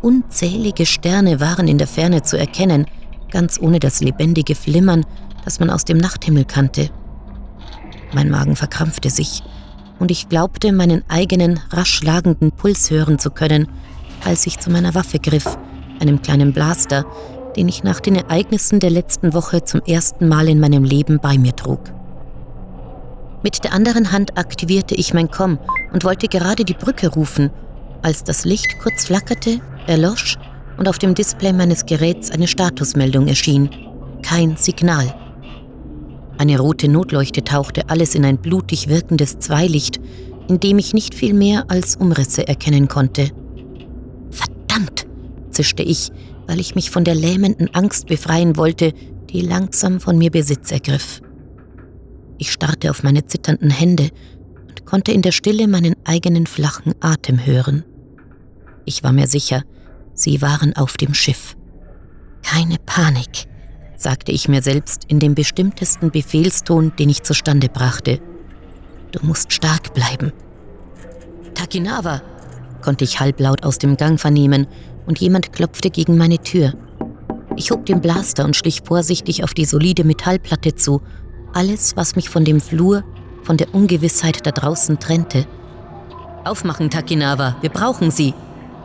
Unzählige 0.00 0.86
Sterne 0.86 1.40
waren 1.40 1.66
in 1.66 1.78
der 1.78 1.86
Ferne 1.86 2.22
zu 2.22 2.38
erkennen, 2.38 2.86
ganz 3.30 3.58
ohne 3.60 3.80
das 3.80 4.00
lebendige 4.00 4.54
Flimmern, 4.54 5.04
das 5.44 5.60
man 5.60 5.70
aus 5.70 5.84
dem 5.84 5.98
Nachthimmel 5.98 6.44
kannte. 6.44 6.90
Mein 8.12 8.30
Magen 8.30 8.54
verkrampfte 8.54 9.10
sich, 9.10 9.42
und 9.98 10.10
ich 10.10 10.28
glaubte, 10.28 10.72
meinen 10.72 11.02
eigenen 11.08 11.60
rasch 11.70 11.94
schlagenden 11.94 12.52
Puls 12.52 12.90
hören 12.90 13.18
zu 13.18 13.30
können, 13.30 13.68
als 14.24 14.46
ich 14.46 14.58
zu 14.58 14.70
meiner 14.70 14.94
Waffe 14.94 15.18
griff, 15.18 15.58
einem 16.00 16.22
kleinen 16.22 16.52
Blaster, 16.52 17.04
den 17.56 17.68
ich 17.68 17.84
nach 17.84 18.00
den 18.00 18.16
Ereignissen 18.16 18.80
der 18.80 18.90
letzten 18.90 19.32
Woche 19.34 19.64
zum 19.64 19.80
ersten 19.82 20.28
Mal 20.28 20.48
in 20.48 20.60
meinem 20.60 20.84
Leben 20.84 21.18
bei 21.20 21.38
mir 21.38 21.54
trug. 21.54 21.80
Mit 23.42 23.62
der 23.62 23.72
anderen 23.72 24.10
Hand 24.10 24.38
aktivierte 24.38 24.94
ich 24.94 25.12
mein 25.12 25.30
Com 25.30 25.58
und 25.92 26.04
wollte 26.04 26.28
gerade 26.28 26.64
die 26.64 26.74
Brücke 26.74 27.08
rufen, 27.08 27.50
als 28.02 28.24
das 28.24 28.44
Licht 28.44 28.78
kurz 28.82 29.06
flackerte, 29.06 29.60
erlosch 29.86 30.36
und 30.78 30.88
auf 30.88 30.98
dem 30.98 31.14
Display 31.14 31.52
meines 31.52 31.86
Geräts 31.86 32.30
eine 32.30 32.46
Statusmeldung 32.46 33.28
erschien. 33.28 33.70
Kein 34.22 34.56
Signal. 34.56 35.14
Eine 36.38 36.58
rote 36.58 36.88
Notleuchte 36.88 37.44
tauchte 37.44 37.88
alles 37.88 38.14
in 38.14 38.24
ein 38.24 38.38
blutig 38.38 38.88
wirkendes 38.88 39.38
Zweilicht, 39.38 40.00
in 40.48 40.58
dem 40.60 40.78
ich 40.78 40.94
nicht 40.94 41.14
viel 41.14 41.34
mehr 41.34 41.64
als 41.68 41.96
Umrisse 41.96 42.46
erkennen 42.48 42.88
konnte. 42.88 43.30
Verdammt, 44.30 45.06
zischte 45.50 45.82
ich, 45.82 46.10
weil 46.46 46.60
ich 46.60 46.74
mich 46.74 46.90
von 46.90 47.04
der 47.04 47.14
lähmenden 47.14 47.74
Angst 47.74 48.06
befreien 48.06 48.56
wollte, 48.56 48.92
die 49.30 49.40
langsam 49.40 50.00
von 50.00 50.18
mir 50.18 50.30
Besitz 50.30 50.70
ergriff. 50.70 51.20
Ich 52.38 52.52
starrte 52.52 52.90
auf 52.90 53.02
meine 53.02 53.26
zitternden 53.26 53.70
Hände 53.70 54.10
und 54.68 54.84
konnte 54.84 55.12
in 55.12 55.22
der 55.22 55.32
Stille 55.32 55.68
meinen 55.68 55.94
eigenen 56.04 56.46
flachen 56.46 56.94
Atem 57.00 57.44
hören. 57.44 57.84
Ich 58.84 59.02
war 59.02 59.12
mir 59.12 59.26
sicher, 59.26 59.62
sie 60.14 60.42
waren 60.42 60.76
auf 60.76 60.96
dem 60.96 61.14
Schiff. 61.14 61.56
Keine 62.42 62.76
Panik, 62.84 63.46
sagte 63.96 64.32
ich 64.32 64.48
mir 64.48 64.62
selbst 64.62 65.04
in 65.08 65.18
dem 65.18 65.34
bestimmtesten 65.34 66.10
Befehlston, 66.10 66.92
den 66.98 67.08
ich 67.08 67.22
zustande 67.22 67.68
brachte. 67.68 68.20
Du 69.12 69.24
musst 69.24 69.52
stark 69.52 69.94
bleiben. 69.94 70.32
Takinawa, 71.54 72.20
konnte 72.82 73.04
ich 73.04 73.20
halblaut 73.20 73.64
aus 73.64 73.78
dem 73.78 73.96
Gang 73.96 74.20
vernehmen, 74.20 74.66
und 75.06 75.20
jemand 75.20 75.52
klopfte 75.52 75.90
gegen 75.90 76.16
meine 76.16 76.38
Tür. 76.38 76.74
Ich 77.56 77.70
hob 77.70 77.86
den 77.86 78.00
Blaster 78.00 78.44
und 78.44 78.56
schlich 78.56 78.82
vorsichtig 78.84 79.44
auf 79.44 79.54
die 79.54 79.64
solide 79.64 80.04
Metallplatte 80.04 80.74
zu, 80.74 81.02
alles, 81.52 81.96
was 81.96 82.16
mich 82.16 82.28
von 82.28 82.44
dem 82.44 82.60
Flur, 82.60 83.04
von 83.42 83.56
der 83.56 83.74
Ungewissheit 83.74 84.46
da 84.46 84.50
draußen 84.50 84.98
trennte. 84.98 85.46
Aufmachen, 86.44 86.90
Takinawa, 86.90 87.56
wir 87.60 87.70
brauchen 87.70 88.10
Sie, 88.10 88.34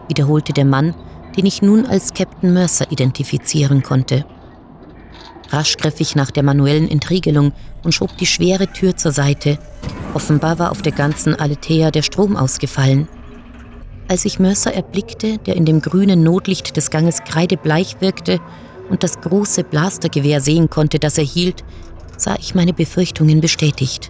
wiederholte 0.08 0.54
der 0.54 0.66
Mann, 0.66 0.94
den 1.36 1.46
ich 1.46 1.62
nun 1.62 1.86
als 1.86 2.14
Captain 2.14 2.54
Mercer 2.54 2.92
identifizieren 2.92 3.82
konnte. 3.82 4.26
Rasch 5.50 5.78
griff 5.78 6.00
ich 6.00 6.16
nach 6.16 6.32
der 6.32 6.44
manuellen 6.44 6.90
Entriegelung 6.90 7.54
und 7.84 7.94
schob 7.94 8.16
die 8.18 8.26
schwere 8.26 8.68
Tür 8.68 8.96
zur 8.96 9.12
Seite. 9.12 9.58
Offenbar 10.14 10.60
war 10.60 10.72
auf 10.72 10.82
der 10.82 10.92
ganzen 10.92 11.34
Aletheia 11.34 11.92
der 11.92 12.04
Strom 12.04 12.36
ausgefallen. 12.36 13.08
Als 14.10 14.26
ich 14.26 14.40
Mercer 14.40 14.74
erblickte, 14.74 15.38
der 15.38 15.56
in 15.56 15.66
dem 15.66 15.82
grünen 15.82 16.24
Notlicht 16.24 16.76
des 16.76 16.90
Ganges 16.90 17.24
kreidebleich 17.24 17.98
wirkte 18.02 18.40
und 18.90 19.04
das 19.04 19.22
große 19.22 19.64
Blastergewehr 19.64 20.42
sehen 20.42 20.68
konnte, 20.68 20.98
das 20.98 21.20
er 21.20 21.24
hielt, 21.24 21.64
sah 22.18 22.36
ich 22.40 22.56
meine 22.56 22.74
Befürchtungen 22.74 23.40
bestätigt. 23.40 24.10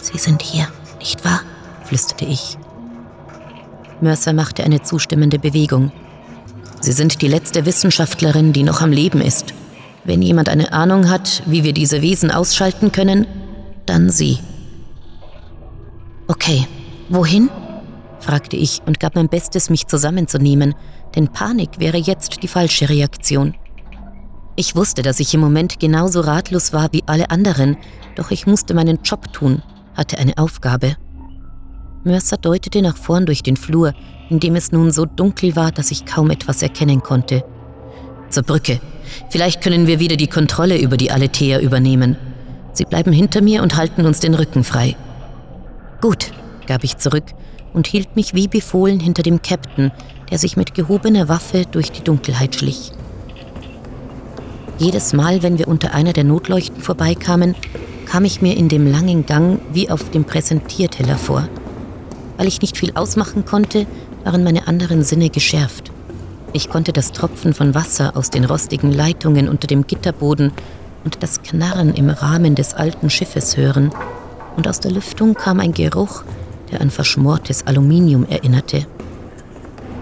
Sie 0.00 0.18
sind 0.18 0.42
hier, 0.42 0.66
nicht 0.98 1.24
wahr? 1.24 1.42
flüsterte 1.84 2.24
ich. 2.24 2.58
Mercer 4.00 4.32
machte 4.32 4.64
eine 4.64 4.82
zustimmende 4.82 5.38
Bewegung. 5.38 5.92
Sie 6.80 6.92
sind 6.92 7.22
die 7.22 7.28
letzte 7.28 7.64
Wissenschaftlerin, 7.64 8.52
die 8.52 8.64
noch 8.64 8.82
am 8.82 8.90
Leben 8.90 9.20
ist. 9.20 9.54
Wenn 10.04 10.20
jemand 10.20 10.48
eine 10.48 10.72
Ahnung 10.72 11.08
hat, 11.08 11.44
wie 11.46 11.62
wir 11.62 11.72
diese 11.72 12.02
Wesen 12.02 12.32
ausschalten 12.32 12.90
können, 12.90 13.24
dann 13.86 14.10
Sie. 14.10 14.40
Okay, 16.26 16.66
wohin? 17.08 17.50
Fragte 18.20 18.56
ich 18.56 18.80
und 18.86 19.00
gab 19.00 19.14
mein 19.14 19.28
Bestes, 19.28 19.70
mich 19.70 19.86
zusammenzunehmen, 19.86 20.74
denn 21.14 21.28
Panik 21.28 21.78
wäre 21.78 21.96
jetzt 21.96 22.42
die 22.42 22.48
falsche 22.48 22.88
Reaktion. 22.88 23.54
Ich 24.56 24.74
wusste, 24.74 25.02
dass 25.02 25.20
ich 25.20 25.32
im 25.34 25.40
Moment 25.40 25.78
genauso 25.78 26.20
ratlos 26.20 26.72
war 26.72 26.88
wie 26.92 27.04
alle 27.06 27.30
anderen, 27.30 27.76
doch 28.16 28.30
ich 28.30 28.46
musste 28.46 28.74
meinen 28.74 29.00
Job 29.04 29.32
tun, 29.32 29.62
hatte 29.96 30.18
eine 30.18 30.36
Aufgabe. 30.36 30.96
Mercer 32.04 32.36
deutete 32.36 32.82
nach 32.82 32.96
vorn 32.96 33.26
durch 33.26 33.42
den 33.42 33.56
Flur, 33.56 33.92
in 34.30 34.40
dem 34.40 34.56
es 34.56 34.72
nun 34.72 34.90
so 34.90 35.04
dunkel 35.04 35.56
war, 35.56 35.72
dass 35.72 35.90
ich 35.90 36.06
kaum 36.06 36.30
etwas 36.30 36.62
erkennen 36.62 37.02
konnte. 37.02 37.44
Zur 38.30 38.42
Brücke. 38.42 38.80
Vielleicht 39.30 39.62
können 39.62 39.86
wir 39.86 40.00
wieder 40.00 40.16
die 40.16 40.26
Kontrolle 40.26 40.78
über 40.78 40.96
die 40.96 41.10
Aletheia 41.10 41.60
übernehmen. 41.60 42.16
Sie 42.72 42.84
bleiben 42.84 43.12
hinter 43.12 43.40
mir 43.40 43.62
und 43.62 43.76
halten 43.76 44.04
uns 44.06 44.20
den 44.20 44.34
Rücken 44.34 44.64
frei. 44.64 44.96
Gut, 46.00 46.32
gab 46.66 46.84
ich 46.84 46.98
zurück 46.98 47.24
und 47.72 47.86
hielt 47.86 48.16
mich 48.16 48.34
wie 48.34 48.48
befohlen 48.48 49.00
hinter 49.00 49.22
dem 49.22 49.42
Captain, 49.42 49.90
der 50.30 50.38
sich 50.38 50.56
mit 50.56 50.74
gehobener 50.74 51.28
Waffe 51.28 51.64
durch 51.70 51.90
die 51.90 52.02
Dunkelheit 52.02 52.54
schlich. 52.54 52.92
Jedes 54.78 55.12
Mal, 55.12 55.42
wenn 55.42 55.58
wir 55.58 55.68
unter 55.68 55.94
einer 55.94 56.12
der 56.12 56.24
Notleuchten 56.24 56.80
vorbeikamen, 56.80 57.54
kam 58.06 58.24
ich 58.24 58.40
mir 58.40 58.56
in 58.56 58.68
dem 58.68 58.90
langen 58.90 59.26
Gang 59.26 59.60
wie 59.72 59.90
auf 59.90 60.10
dem 60.10 60.24
Präsentierteller 60.24 61.18
vor. 61.18 61.48
Weil 62.36 62.46
ich 62.46 62.62
nicht 62.62 62.76
viel 62.76 62.92
ausmachen 62.94 63.44
konnte, 63.44 63.86
waren 64.24 64.44
meine 64.44 64.68
anderen 64.68 65.02
Sinne 65.02 65.30
geschärft. 65.30 65.90
Ich 66.52 66.70
konnte 66.70 66.92
das 66.92 67.12
Tropfen 67.12 67.52
von 67.52 67.74
Wasser 67.74 68.16
aus 68.16 68.30
den 68.30 68.44
rostigen 68.44 68.92
Leitungen 68.92 69.48
unter 69.48 69.66
dem 69.66 69.86
Gitterboden 69.86 70.52
und 71.04 71.22
das 71.22 71.42
Knarren 71.42 71.94
im 71.94 72.08
Rahmen 72.08 72.54
des 72.54 72.74
alten 72.74 73.10
Schiffes 73.10 73.56
hören, 73.56 73.90
und 74.56 74.66
aus 74.66 74.80
der 74.80 74.90
Lüftung 74.90 75.34
kam 75.34 75.60
ein 75.60 75.72
Geruch, 75.72 76.24
der 76.70 76.80
an 76.80 76.90
verschmortes 76.90 77.66
Aluminium 77.66 78.26
erinnerte. 78.26 78.86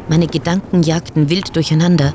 Meine 0.09 0.27
Gedanken 0.27 0.83
jagten 0.83 1.31
wild 1.31 1.55
durcheinander, 1.57 2.15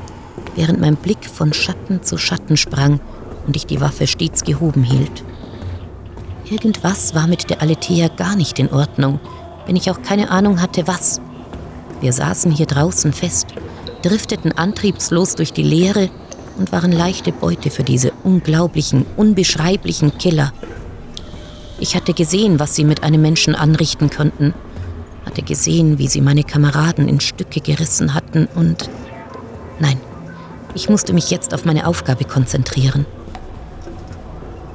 während 0.56 0.80
mein 0.80 0.96
Blick 0.96 1.26
von 1.26 1.54
Schatten 1.54 2.04
zu 2.04 2.18
Schatten 2.18 2.58
sprang 2.58 3.00
und 3.48 3.56
ich 3.56 3.66
die 3.66 3.82
Waffe 3.82 4.08
stets 4.08 4.44
gehoben 4.44 4.84
hielt. 4.84 5.24
Irgendwas 6.50 7.16
war 7.16 7.28
mit 7.28 7.50
der 7.50 7.62
Aletheia 7.62 8.08
gar 8.10 8.36
nicht 8.36 8.60
in 8.60 8.72
Ordnung, 8.72 9.20
wenn 9.66 9.76
ich 9.76 9.90
auch 9.90 10.02
keine 10.02 10.32
Ahnung 10.32 10.62
hatte, 10.62 10.88
was. 10.88 11.22
Wir 12.02 12.14
saßen 12.14 12.52
hier 12.52 12.66
draußen 12.66 13.14
fest, 13.14 13.48
drifteten 14.02 14.52
antriebslos 14.52 15.36
durch 15.36 15.54
die 15.54 15.64
Leere 15.64 16.10
und 16.58 16.72
waren 16.72 16.92
leichte 16.92 17.32
Beute 17.32 17.70
für 17.70 17.84
diese 17.84 18.12
unglaublichen, 18.24 19.06
unbeschreiblichen 19.18 20.18
Killer. 20.18 20.52
Ich 21.82 21.96
hatte 21.96 22.14
gesehen, 22.14 22.60
was 22.60 22.76
sie 22.76 22.84
mit 22.84 23.02
einem 23.02 23.24
Menschen 23.24 23.56
anrichten 23.56 24.12
könnten, 24.12 24.54
hatte 25.26 25.42
gesehen, 25.42 25.98
wie 25.98 26.08
sie 26.08 26.22
meine 26.22 26.44
Kameraden 26.44 27.10
in 27.10 27.20
Stücke 27.20 27.60
gerissen 27.60 28.14
hatten 28.14 28.48
und... 28.54 28.88
Nein, 29.80 30.00
ich 30.76 30.90
musste 30.90 31.12
mich 31.12 31.32
jetzt 31.32 31.56
auf 31.56 31.66
meine 31.66 31.88
Aufgabe 31.88 32.26
konzentrieren. 32.26 33.08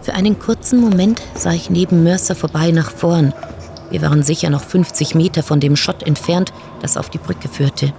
Für 0.02 0.14
einen 0.14 0.40
kurzen 0.40 0.80
Moment 0.80 1.22
sah 1.36 1.52
ich 1.52 1.70
neben 1.70 2.02
Mercer 2.02 2.34
vorbei 2.34 2.72
nach 2.72 2.90
vorn. 2.90 3.32
Wir 3.90 4.02
waren 4.02 4.25
sicher 4.25 4.50
noch 4.50 4.64
50 4.64 5.14
Meter 5.14 5.44
von 5.44 5.60
dem 5.60 5.76
Schott 5.76 6.02
entfernt, 6.02 6.52
das 6.82 6.96
auf 6.96 7.08
die 7.08 7.18
Brücke 7.18 7.48
führte. 7.48 7.92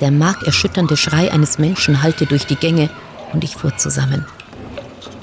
Der 0.00 0.10
markerschütternde 0.10 0.96
Schrei 0.96 1.30
eines 1.30 1.60
Menschen 1.60 2.02
hallte 2.02 2.26
durch 2.26 2.44
die 2.44 2.56
Gänge 2.56 2.90
und 3.32 3.44
ich 3.44 3.54
fuhr 3.54 3.76
zusammen. 3.76 4.26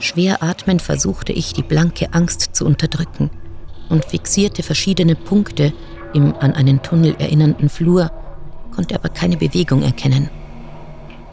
Schwer 0.03 0.43
atmend 0.43 0.81
versuchte 0.81 1.31
ich, 1.31 1.53
die 1.53 1.61
blanke 1.61 2.13
Angst 2.13 2.49
zu 2.51 2.65
unterdrücken 2.65 3.29
und 3.87 4.03
fixierte 4.03 4.61
verschiedene 4.61 5.15
Punkte 5.15 5.71
im 6.13 6.35
an 6.41 6.51
einen 6.51 6.83
Tunnel 6.83 7.15
erinnernden 7.19 7.69
Flur, 7.69 8.11
konnte 8.75 8.95
aber 8.95 9.07
keine 9.07 9.37
Bewegung 9.37 9.81
erkennen. 9.81 10.29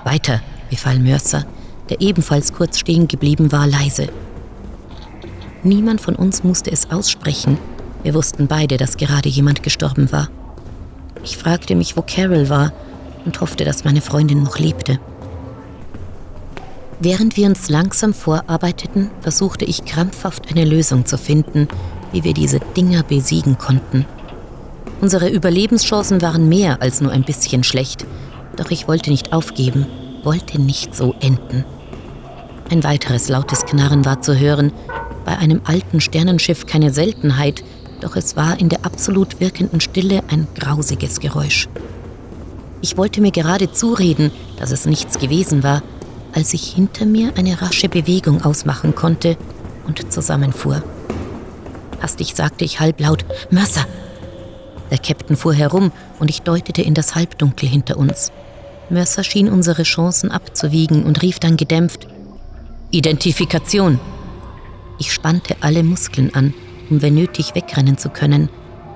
Weiter, 0.05 0.41
befahl 0.71 1.01
Mörser, 1.01 1.47
der 1.89 2.01
ebenfalls 2.01 2.53
kurz 2.53 2.79
stehen 2.79 3.09
geblieben 3.09 3.51
war, 3.51 3.67
leise. 3.67 4.09
Niemand 5.65 6.01
von 6.01 6.15
uns 6.15 6.45
musste 6.45 6.71
es 6.71 6.93
aussprechen. 6.93 7.59
Wir 8.05 8.15
wussten 8.15 8.47
beide, 8.47 8.77
dass 8.77 8.97
gerade 8.97 9.29
jemand 9.29 9.65
gestorben 9.65 10.13
war. 10.13 10.29
Ich 11.25 11.37
fragte 11.37 11.75
mich, 11.75 11.97
wo 11.97 12.03
Carol 12.03 12.49
war 12.49 12.73
und 13.25 13.41
hoffte, 13.41 13.65
dass 13.65 13.83
meine 13.83 14.01
Freundin 14.01 14.45
noch 14.45 14.61
lebte. 14.61 15.01
Während 17.03 17.39
wir 17.39 17.47
uns 17.47 17.71
langsam 17.71 18.13
vorarbeiteten, 18.13 19.11
versuchte 19.23 19.65
ich 19.65 19.87
krampfhaft 19.87 20.51
eine 20.51 20.67
Lösung 20.67 21.07
zu 21.07 21.17
finden, 21.17 21.67
wie 22.13 22.25
wir 22.25 22.35
diese 22.35 22.61
Dinger 22.77 23.03
besiegen 23.03 23.57
konnten. 23.57 24.05
Unsere 25.01 25.31
Überlebenschancen 25.31 26.21
waren 26.21 26.51
mehr 26.51 26.83
als 26.83 27.01
nur 27.01 27.11
ein 27.11 27.25
bisschen 27.25 27.65
schlecht, 27.65 28.05
doch 28.57 28.71
ich 28.71 28.87
wollte 28.87 29.09
nicht 29.09 29.33
aufgeben, 29.33 29.87
wollte 30.25 30.61
nicht 30.61 30.95
so 30.95 31.15
enden. 31.21 31.65
Ein 32.71 32.85
weiteres 32.85 33.31
lautes 33.31 33.65
Knarren 33.65 34.05
war 34.05 34.21
zu 34.21 34.39
hören, 34.39 34.71
bei 35.25 35.39
einem 35.39 35.63
alten 35.65 36.03
Sternenschiff 36.03 36.67
keine 36.67 36.93
Seltenheit, 36.93 37.65
doch 38.03 38.15
es 38.15 38.37
war 38.37 38.61
in 38.61 38.69
der 38.69 38.85
absolut 38.85 39.41
wirkenden 39.41 39.81
Stille 39.81 40.23
ein 40.29 40.47
grausiges 40.55 41.19
Geräusch. 41.21 41.67
Ich 42.83 42.99
wollte 42.99 43.23
mir 43.23 43.31
gerade 43.31 43.73
zureden, 43.73 44.31
dass 44.59 44.71
es 44.71 44.85
nichts 44.85 45.19
gewesen 45.19 45.63
war, 45.63 45.83
als 46.35 46.55
ich 46.55 46.73
hinter 46.73 47.07
mir 47.07 47.33
eine 47.37 47.61
rasche 47.61 47.89
Bewegung 47.89 48.43
ausmachen 48.43 48.95
konnte 48.95 49.37
und 49.87 50.13
zusammenfuhr. 50.13 50.83
Hastig 52.01 52.35
sagte 52.35 52.65
ich 52.65 52.81
halblaut, 52.81 53.25
Mercer! 53.51 53.87
Der 54.91 54.99
Captain 54.99 55.37
fuhr 55.37 55.55
herum 55.55 55.93
und 56.19 56.31
ich 56.31 56.43
deutete 56.43 56.83
in 56.83 56.95
das 56.95 57.15
Halbdunkel 57.15 57.69
hinter 57.69 57.97
uns. 57.97 58.33
Mercer 58.89 59.23
schien 59.23 59.49
unsere 59.49 59.85
Chancen 59.85 60.31
abzuwiegen 60.31 61.05
und 61.05 61.23
rief 61.23 61.39
dann 61.39 61.57
gedämpft, 61.57 62.09
Identifikation! 62.91 64.01
Ich 64.99 65.13
spannte 65.13 65.57
alle 65.61 65.83
Muskeln 65.83 66.35
an, 66.35 66.53
um 66.91 67.01
wenn 67.03 67.15
nötig 67.15 67.55
wegrennen 67.55 67.99
zu 67.99 68.11
können, 68.11 68.49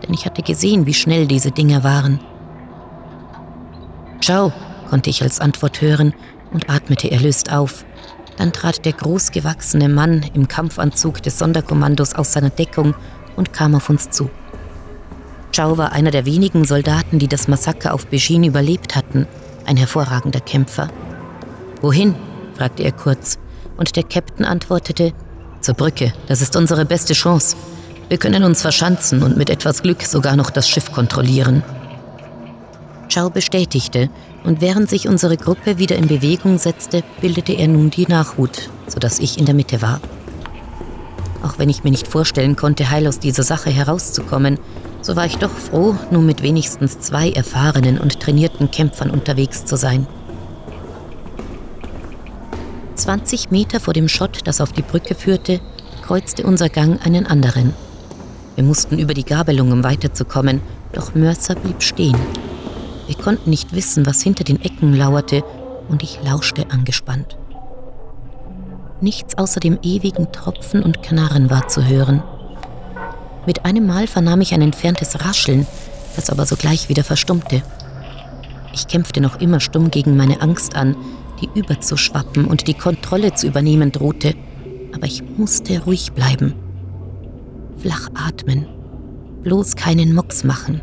denn 0.03 0.13
ich 0.13 0.27
hatte 0.27 0.43
gesehen, 0.43 0.87
wie 0.87 0.95
schnell 0.95 1.27
diese 1.27 1.51
Dinger 1.51 1.85
waren. 1.85 2.21
Ciao, 4.21 4.53
konnte 4.91 5.11
ich 5.11 5.23
als 5.23 5.41
Antwort 5.41 5.81
hören 5.81 6.13
und 6.55 6.71
atmete 6.71 7.11
erlöst 7.11 7.53
auf. 7.53 7.85
Dann 8.39 8.53
trat 8.53 8.87
der 8.87 8.95
großgewachsene 8.95 9.91
Mann 9.91 10.25
im 10.33 10.49
Kampfanzug 10.49 11.23
des 11.23 11.39
Sonderkommandos 11.39 12.15
aus 12.15 12.33
seiner 12.33 12.51
Deckung 12.51 12.95
und 13.37 13.53
kam 13.53 13.75
auf 13.75 13.91
uns 13.91 14.09
zu. 14.09 14.31
Zhao 15.53 15.77
war 15.77 15.93
einer 15.93 16.11
der 16.11 16.25
wenigen 16.25 16.65
Soldaten, 16.65 17.19
die 17.19 17.29
das 17.29 17.47
Massaker 17.47 17.95
auf 17.95 18.07
Beijing 18.07 18.45
überlebt 18.45 18.97
hatten, 18.97 19.27
ein 19.67 19.77
hervorragender 19.77 20.41
Kämpfer. 20.41 20.89
Wohin? 21.81 22.15
fragte 22.57 22.83
er 22.83 22.93
kurz, 22.93 23.39
und 23.77 23.95
der 23.97 24.05
Captain 24.05 24.45
antwortete, 24.45 25.13
zur 25.61 25.75
Brücke, 25.75 26.13
das 26.27 26.43
ist 26.43 26.57
unsere 26.57 26.85
beste 26.85 27.15
Chance. 27.15 27.57
Wir 28.09 28.19
können 28.19 28.45
uns 28.45 28.63
verschanzen 28.63 29.23
und 29.23 29.37
mit 29.37 29.49
etwas 29.49 29.83
Glück 29.83 30.03
sogar 30.03 30.37
noch 30.37 30.51
das 30.51 30.69
Schiff 30.69 30.93
kontrollieren. 30.93 31.63
Zhao 33.09 33.31
bestätigte, 33.31 34.11
und 34.45 34.61
während 34.61 34.89
sich 34.89 35.09
unsere 35.09 35.37
Gruppe 35.37 35.79
wieder 35.79 35.97
in 35.97 36.07
Bewegung 36.07 36.59
setzte, 36.59 37.03
bildete 37.21 37.55
er 37.55 37.69
nun 37.69 37.91
die 37.91 38.07
Nachhut, 38.07 38.71
sodass 38.87 39.19
ich 39.19 39.39
in 39.39 39.47
der 39.47 39.55
Mitte 39.55 39.83
war. 39.83 40.01
Auch 41.43 41.59
wenn 41.59 41.71
ich 41.71 41.83
mir 41.83 41.91
nicht 41.91 42.07
vorstellen 42.07 42.55
konnte, 42.55 42.91
heil 42.91 43.07
aus 43.07 43.19
dieser 43.19 43.43
Sache 43.43 43.71
herauszukommen, 43.71 44.59
so 45.01 45.17
war 45.17 45.27
ich 45.27 45.37
doch 45.37 45.51
froh, 45.51 45.97
nun 46.11 46.25
mit 46.25 46.43
wenigstens 46.43 47.01
zwei 47.01 47.31
erfahrenen 47.31 47.99
und 47.99 48.21
trainierten 48.21 48.71
Kämpfern 48.71 49.11
unterwegs 49.11 49.65
zu 49.65 49.77
sein. 49.77 50.07
20 52.95 53.51
Meter 53.51 53.81
vor 53.81 53.93
dem 53.93 54.09
Schott, 54.09 54.41
das 54.45 54.61
auf 54.61 54.73
die 54.73 54.83
Brücke 54.83 55.15
führte, 55.15 55.61
kreuzte 56.03 56.45
unser 56.45 56.69
Gang 56.69 57.05
einen 57.05 57.27
anderen. 57.27 57.75
Wir 58.55 58.65
mussten 58.65 58.99
über 58.99 59.15
die 59.15 59.25
Gabelung, 59.25 59.73
um 59.73 59.85
weiterzukommen, 59.85 60.63
doch 60.93 61.15
Mörser 61.15 61.55
blieb 61.57 61.83
stehen. 61.83 62.17
Wir 63.07 63.17
konnten 63.17 63.51
nicht 63.51 63.75
wissen, 63.75 64.07
was 64.07 64.23
hinter 64.23 64.45
den 64.45 64.61
Ecken 64.63 64.95
lauerte, 64.95 65.43
und 65.89 66.03
ich 66.03 66.19
lauschte 66.25 66.71
angespannt. 66.71 67.37
Nichts 69.01 69.37
außer 69.37 69.61
dem 69.61 69.79
ewigen 69.83 70.33
Tropfen 70.33 70.83
und 70.83 71.03
Knarren 71.03 71.51
war 71.51 71.69
zu 71.69 71.87
hören. 71.87 72.23
Mit 73.47 73.67
einem 73.67 73.87
Mal 73.87 74.07
vernahm 74.07 74.41
ich 74.41 74.55
ein 74.55 74.63
entferntes 74.63 75.25
Rascheln, 75.25 75.67
das 76.17 76.31
aber 76.31 76.47
sogleich 76.47 76.89
wieder 76.89 77.05
verstummte. 77.05 77.63
Ich 78.73 78.89
kämpfte 78.89 79.21
noch 79.21 79.41
immer 79.41 79.61
stumm 79.61 79.91
gegen 79.91 80.17
meine 80.17 80.41
Angst 80.41 80.75
an, 80.75 80.97
die 81.41 81.51
überzuschwappen 81.59 82.47
und 82.47 82.67
die 82.67 82.75
Kontrolle 82.75 83.35
zu 83.35 83.47
übernehmen 83.47 83.93
drohte, 83.93 84.35
aber 84.95 85.07
ich 85.07 85.23
musste 85.37 85.85
ruhig 85.85 86.13
bleiben. 86.13 86.55
Flach 87.79 88.09
atmen, 88.15 88.67
bloß 89.43 89.77
keinen 89.77 90.15
Mucks 90.15 90.45
machen. 90.45 90.81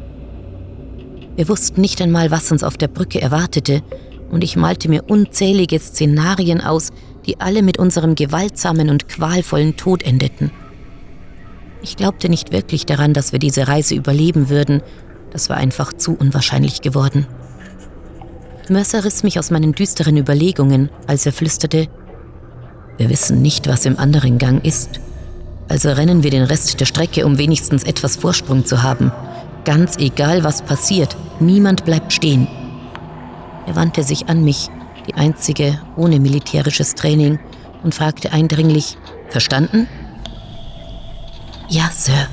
Wir 1.42 1.50
wussten 1.50 1.82
nicht 1.82 2.00
einmal, 2.04 2.30
was 2.30 2.52
uns 2.52 2.64
auf 2.64 2.78
der 2.78 2.88
Brücke 2.88 3.20
erwartete, 3.20 3.82
und 4.30 4.44
ich 4.44 4.58
malte 4.58 4.90
mir 4.90 5.06
unzählige 5.10 5.80
Szenarien 5.80 6.62
aus, 6.62 6.92
die 7.26 7.40
alle 7.40 7.64
mit 7.64 7.80
unserem 7.80 8.14
gewaltsamen 8.14 8.92
und 8.92 9.08
qualvollen 9.08 9.76
Tod 9.76 10.04
endeten. 10.04 10.52
Ich 11.82 11.98
glaubte 11.98 12.30
nicht 12.30 12.52
wirklich 12.52 12.86
daran, 12.86 13.16
dass 13.16 13.32
wir 13.32 13.40
diese 13.40 13.68
Reise 13.68 13.96
überleben 13.96 14.50
würden, 14.50 14.84
das 15.32 15.50
war 15.50 15.58
einfach 15.58 15.94
zu 15.94 16.14
unwahrscheinlich 16.14 16.82
geworden. 16.82 17.26
Mercer 18.70 19.04
riss 19.04 19.24
mich 19.24 19.40
aus 19.40 19.50
meinen 19.50 19.74
düsteren 19.74 20.18
Überlegungen, 20.18 20.92
als 21.08 21.26
er 21.26 21.34
flüsterte, 21.34 21.88
wir 23.00 23.10
wissen 23.10 23.42
nicht, 23.42 23.68
was 23.68 23.88
im 23.88 23.98
anderen 23.98 24.38
Gang 24.38 24.64
ist, 24.64 25.00
also 25.70 25.90
rennen 25.90 26.22
wir 26.22 26.30
den 26.30 26.44
Rest 26.44 26.80
der 26.80 26.86
Strecke, 26.86 27.26
um 27.26 27.40
wenigstens 27.40 27.84
etwas 27.84 28.18
Vorsprung 28.18 28.64
zu 28.64 28.84
haben. 28.84 29.12
Ganz 29.64 29.98
egal, 29.98 30.44
was 30.44 30.62
passiert, 30.62 31.16
niemand 31.40 31.86
bleibt 31.86 32.14
stehen. 32.14 32.48
Er 33.68 33.76
wandte 33.76 34.04
sich 34.04 34.28
an 34.28 34.44
mich, 34.44 34.70
die 35.08 35.14
einzige 35.14 35.80
ohne 35.96 36.20
militärisches 36.20 36.96
Training, 36.96 37.40
und 37.84 37.96
fragte 37.96 38.32
eindringlich, 38.32 38.98
Verstanden? 39.30 39.88
Ja, 41.70 41.90
Sir, 41.92 42.28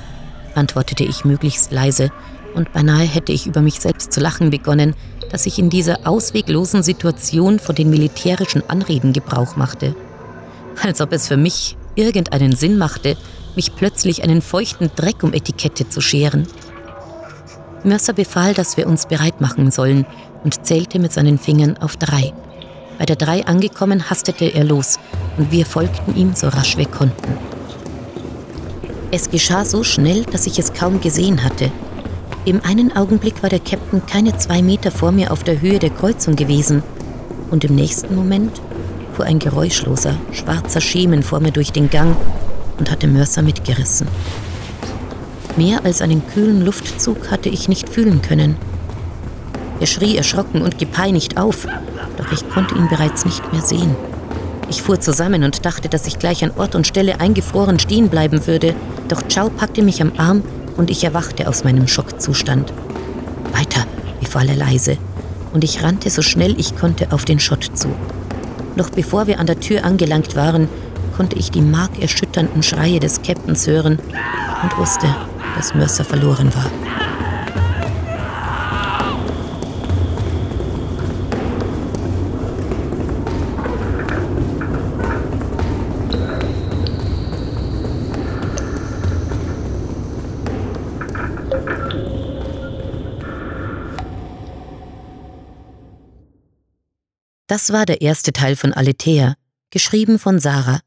antwortete 0.55 1.05
ich 1.05 1.25
möglichst 1.25 1.71
leise, 1.71 2.11
und 2.55 2.73
beinahe 2.73 3.05
hätte 3.05 3.33
ich 3.33 3.47
über 3.47 3.61
mich 3.61 3.79
selbst 3.79 4.12
zu 4.12 4.21
lachen 4.21 4.51
begonnen, 4.51 4.95
dass 5.31 5.47
ich 5.47 5.59
in 5.59 5.71
dieser 5.71 6.07
ausweglosen 6.07 6.83
Situation 6.83 7.59
von 7.59 7.75
den 7.75 7.91
militärischen 7.91 8.69
Anreden 8.69 9.12
Gebrauch 9.12 9.57
machte. 9.57 9.95
Als 10.83 11.01
ob 11.01 11.12
es 11.12 11.29
für 11.29 11.37
mich 11.37 11.77
irgendeinen 11.95 12.57
Sinn 12.57 12.79
machte, 12.79 13.17
mich 13.55 13.75
plötzlich 13.75 14.23
einen 14.23 14.43
feuchten 14.43 14.91
Dreck 14.97 15.23
um 15.23 15.33
Etikette 15.33 15.88
zu 15.88 16.01
scheren. 16.01 16.47
Mercer 17.85 18.12
befahl, 18.12 18.55
dass 18.55 18.77
wir 18.77 18.87
uns 18.87 19.07
bereit 19.07 19.41
machen 19.41 19.71
sollen 19.71 20.07
und 20.45 20.67
zählte 20.67 20.99
mit 20.99 21.12
seinen 21.12 21.38
Fingern 21.38 21.77
auf 21.79 21.97
drei. 21.97 22.33
Bei 22.99 23.07
der 23.07 23.17
drei 23.17 23.47
angekommen, 23.47 24.11
hastete 24.11 24.47
er 24.47 24.64
los 24.64 24.99
und 25.37 25.53
wir 25.53 25.64
folgten 25.64 26.17
ihm 26.17 26.35
so 26.35 26.49
rasch 26.49 26.77
wir 26.77 26.87
konnten. 26.87 27.37
Es 29.11 29.31
geschah 29.31 29.64
so 29.64 29.85
schnell, 29.85 30.25
dass 30.25 30.47
ich 30.47 30.59
es 30.59 30.75
kaum 30.75 31.01
gesehen 31.01 31.45
hatte. 31.45 31.71
Im 32.45 32.61
einen 32.64 32.95
Augenblick 32.97 33.43
war 33.43 33.51
der 33.51 33.61
Captain 33.61 34.05
keine 34.07 34.37
zwei 34.37 34.62
Meter 34.62 34.91
vor 34.91 35.12
mir 35.12 35.33
auf 35.33 35.45
der 35.45 35.61
Höhe 35.61 35.79
der 35.79 35.91
Kreuzung 35.91 36.35
gewesen 36.35 36.83
und 37.51 37.64
im 37.64 37.75
nächsten 37.75 38.14
Moment 38.14 38.61
fuhr 39.14 39.25
ein 39.25 39.38
geräuschloser, 39.38 40.17
schwarzer 40.33 40.81
Schemen 40.81 41.23
vor 41.23 41.41
mir 41.41 41.53
durch 41.53 41.73
den 41.73 41.91
Gang 41.91 42.17
und 42.79 42.91
hatte 42.91 43.07
Mercer 43.07 43.43
mitgerissen. 43.43 44.09
Mehr 45.59 45.85
als 45.85 46.03
einen 46.03 46.25
kühlen 46.25 46.64
Luftzug 46.64 47.33
hatte 47.33 47.49
ich 47.49 47.68
nicht 47.68 47.88
fühlen 47.88 48.23
können. 48.23 48.55
Er 49.81 49.88
schrie 49.88 50.16
erschrocken 50.16 50.62
und 50.62 50.79
gepeinigt 50.79 51.37
auf, 51.37 51.66
doch 52.16 52.31
ich 52.31 52.49
konnte 52.49 52.77
ihn 52.77 52.88
bereits 52.88 53.25
nicht 53.25 53.53
mehr 53.53 53.62
sehen. 53.62 53.97
Ich 54.71 54.83
fuhr 54.83 55.01
zusammen 55.01 55.42
und 55.42 55.66
dachte, 55.66 55.88
dass 55.88 56.07
ich 56.07 56.21
gleich 56.21 56.44
an 56.44 56.53
Ort 56.57 56.77
und 56.77 56.87
Stelle 56.87 57.18
eingefroren 57.18 57.81
stehen 57.81 58.09
bleiben 58.09 58.47
würde, 58.47 58.73
doch 59.09 59.23
Chow 59.27 59.51
packte 59.51 59.83
mich 59.83 60.01
am 60.01 60.12
Arm 60.16 60.44
und 60.77 60.90
ich 60.90 61.03
erwachte 61.03 61.49
aus 61.49 61.64
meinem 61.64 61.88
Schockzustand. 61.88 62.73
Weiter, 63.53 63.85
befahl 64.21 64.49
er 64.49 64.57
leise, 64.57 64.97
und 65.53 65.64
ich 65.64 65.83
rannte 65.83 66.09
so 66.11 66.23
schnell 66.23 66.55
ich 66.61 66.77
konnte 66.77 67.11
auf 67.11 67.25
den 67.25 67.40
Schott 67.40 67.68
zu. 67.75 67.88
Noch 68.77 68.90
bevor 68.90 69.27
wir 69.27 69.40
an 69.40 69.47
der 69.47 69.59
Tür 69.59 69.85
angelangt 69.85 70.37
waren, 70.37 70.68
konnte 71.16 71.37
ich 71.37 71.51
die 71.51 71.62
markerschütternden 71.62 72.62
Schreie 72.62 73.01
des 73.01 73.23
Captains 73.23 73.66
hören 73.66 73.99
und 74.62 74.79
wusste, 74.79 75.09
dass 75.59 75.75
Mercer 75.75 76.05
verloren 76.05 76.55
war. 76.55 76.71
Das 97.49 97.73
war 97.73 97.85
der 97.85 98.01
erste 98.01 98.33
Teil 98.33 98.55
von 98.55 98.73
Aletheia, 98.73 99.35
geschrieben 99.71 100.21
von 100.21 100.38
Sarah. 100.38 100.81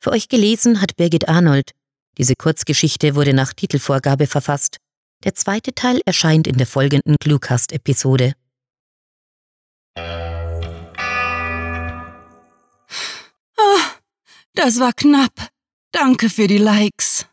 Für 0.00 0.10
euch 0.10 0.28
gelesen 0.28 0.80
hat 0.80 0.96
Birgit 0.96 1.28
Arnold. 1.28 1.77
Diese 2.18 2.34
Kurzgeschichte 2.34 3.14
wurde 3.14 3.32
nach 3.32 3.52
Titelvorgabe 3.52 4.26
verfasst. 4.26 4.78
Der 5.24 5.34
zweite 5.36 5.72
Teil 5.72 6.00
erscheint 6.04 6.48
in 6.48 6.56
der 6.56 6.66
folgenden 6.66 7.16
Cluecast-Episode. 7.20 8.34
Oh, 13.56 13.80
das 14.54 14.80
war 14.80 14.92
knapp. 14.92 15.48
Danke 15.92 16.28
für 16.28 16.48
die 16.48 16.58
Likes. 16.58 17.26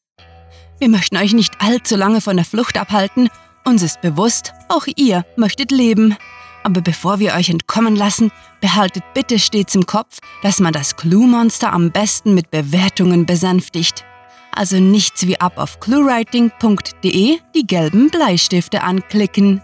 Wir 0.80 0.90
möchten 0.90 1.18
euch 1.18 1.34
nicht 1.34 1.62
allzu 1.62 1.96
lange 1.96 2.22
von 2.22 2.36
der 2.36 2.46
Flucht 2.46 2.78
abhalten. 2.78 3.30
Uns 3.66 3.82
ist 3.82 4.02
bewusst, 4.02 4.54
auch 4.70 4.86
ihr 4.96 5.26
möchtet 5.36 5.72
leben. 5.72 6.16
Aber 6.64 6.82
bevor 6.82 7.20
wir 7.20 7.34
euch 7.34 7.50
entkommen 7.50 7.96
lassen, 7.96 8.32
behaltet 8.62 9.04
bitte 9.14 9.40
stets 9.40 9.74
im 9.76 9.86
Kopf, 9.86 10.20
dass 10.44 10.60
man 10.60 10.74
das 10.74 10.96
Clue-Monster 10.96 11.74
am 11.74 11.92
besten 11.92 12.34
mit 12.34 12.52
Bewertungen 12.52 13.26
besänftigt. 13.26 14.04
Also 14.56 14.80
nichts 14.80 15.28
wie 15.28 15.40
ab 15.40 15.58
auf 15.58 15.80
cluewriting.de 15.80 17.38
die 17.54 17.68
gelben 17.68 18.10
Bleistifte 18.10 18.82
anklicken. 18.82 19.62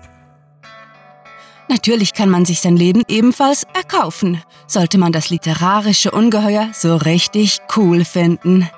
Natürlich 1.69 2.13
kann 2.13 2.29
man 2.29 2.43
sich 2.43 2.59
sein 2.59 2.75
Leben 2.75 3.03
ebenfalls 3.07 3.65
erkaufen, 3.73 4.43
sollte 4.67 4.97
man 4.97 5.13
das 5.13 5.29
literarische 5.29 6.11
Ungeheuer 6.11 6.69
so 6.73 6.97
richtig 6.97 7.59
cool 7.77 8.03
finden. 8.03 8.69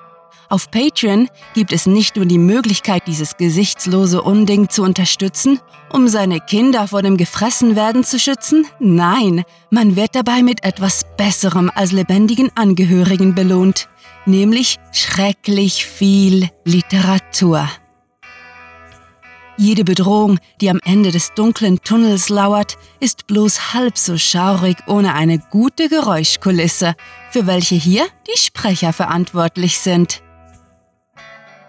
Auf 0.48 0.70
Patreon 0.70 1.30
gibt 1.56 1.74
es 1.74 1.88
nicht 1.88 2.16
nur 2.16 2.26
die 2.26 2.38
Möglichkeit, 2.38 3.08
dieses 3.08 3.38
gesichtslose 3.38 4.22
Unding 4.22 4.70
zu 4.70 4.84
unterstützen, 4.84 5.60
um 5.92 6.08
seine 6.08 6.40
Kinder 6.40 6.88
vor 6.88 7.02
dem 7.02 7.18
Gefressenwerden 7.18 8.04
zu 8.04 8.20
schützen, 8.20 8.68
nein, 8.80 9.44
man 9.72 9.96
wird 9.96 10.14
dabei 10.14 10.44
mit 10.44 10.64
etwas 10.64 11.08
Besserem 11.18 11.72
als 11.74 11.92
lebendigen 11.92 12.52
Angehörigen 12.54 13.34
belohnt, 13.34 13.90
nämlich 14.26 14.78
schrecklich 14.92 15.86
viel 15.86 16.50
Literatur. 16.66 17.70
Jede 19.56 19.84
Bedrohung, 19.84 20.40
die 20.62 20.70
am 20.70 20.80
Ende 20.84 21.12
des 21.12 21.34
dunklen 21.36 21.80
Tunnels 21.84 22.30
lauert, 22.30 22.78
ist 23.00 23.28
bloß 23.28 23.74
halb 23.74 23.98
so 23.98 24.18
schaurig 24.18 24.78
ohne 24.88 25.14
eine 25.14 25.38
gute 25.38 25.90
Geräuschkulisse, 25.90 26.96
für 27.30 27.46
welche 27.46 27.76
hier 27.76 28.06
die 28.28 28.40
Sprecher 28.40 28.94
verantwortlich 28.94 29.80
sind. 29.80 30.24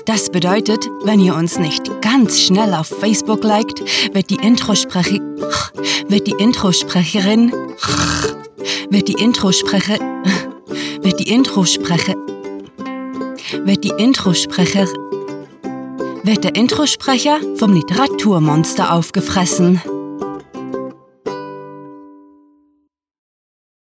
Das 0.05 0.29
bedeutet, 0.29 0.89
wenn 1.03 1.21
ihr 1.21 1.36
uns 1.36 1.57
nicht 1.57 2.01
ganz 2.01 2.41
schnell 2.41 2.73
auf 2.73 2.88
Facebook 2.88 3.43
liked, 3.43 3.79
wird 4.13 4.29
die 4.29 4.36
Introsprecher 4.36 5.19
wird 6.10 6.27
die 6.27 6.36
Introsprecherin 6.38 7.51
wird 8.89 9.07
die 9.07 9.13
Introsprecher 9.13 9.99
wird 11.01 11.19
die 11.19 11.29
Introsprecher 11.29 12.15
wird 13.65 13.83
die 13.83 13.93
Introsprecher 13.97 14.87
wird 16.23 16.43
der 16.43 16.55
Introsprecher 16.55 17.39
vom 17.55 17.73
Literaturmonster 17.73 18.93
aufgefressen. 18.93 19.81